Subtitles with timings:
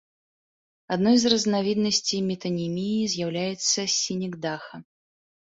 [0.93, 4.75] Адной з разнавіднасцей метаніміі з'яўляецца сінекдаха.